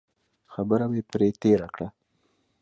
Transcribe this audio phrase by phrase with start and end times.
[0.53, 1.87] خبره به یې پرې تېره کړه.